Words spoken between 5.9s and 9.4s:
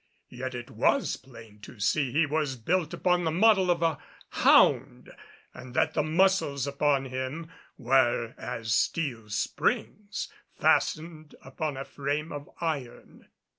the muscles upon him were as steel